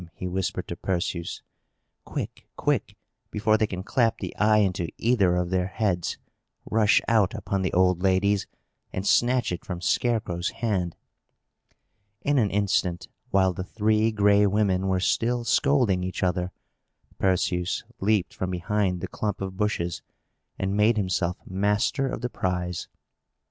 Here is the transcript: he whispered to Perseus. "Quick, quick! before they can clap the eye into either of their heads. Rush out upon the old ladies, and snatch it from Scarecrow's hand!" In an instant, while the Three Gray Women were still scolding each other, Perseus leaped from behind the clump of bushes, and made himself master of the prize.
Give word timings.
he 0.15 0.27
whispered 0.27 0.67
to 0.67 0.75
Perseus. 0.75 1.43
"Quick, 2.05 2.47
quick! 2.55 2.95
before 3.29 3.55
they 3.55 3.67
can 3.67 3.83
clap 3.83 4.17
the 4.17 4.35
eye 4.35 4.57
into 4.57 4.87
either 4.97 5.35
of 5.35 5.51
their 5.51 5.67
heads. 5.67 6.17
Rush 6.65 7.01
out 7.07 7.35
upon 7.35 7.61
the 7.61 7.71
old 7.73 8.01
ladies, 8.01 8.47
and 8.91 9.05
snatch 9.05 9.51
it 9.51 9.63
from 9.63 9.79
Scarecrow's 9.79 10.49
hand!" 10.49 10.95
In 12.23 12.39
an 12.39 12.49
instant, 12.49 13.09
while 13.29 13.53
the 13.53 13.63
Three 13.63 14.11
Gray 14.11 14.47
Women 14.47 14.87
were 14.87 14.99
still 14.99 15.43
scolding 15.43 16.03
each 16.03 16.23
other, 16.23 16.51
Perseus 17.19 17.83
leaped 17.99 18.33
from 18.33 18.49
behind 18.49 19.01
the 19.01 19.07
clump 19.07 19.39
of 19.39 19.55
bushes, 19.55 20.01
and 20.57 20.75
made 20.75 20.97
himself 20.97 21.37
master 21.45 22.07
of 22.07 22.21
the 22.21 22.29
prize. 22.31 22.87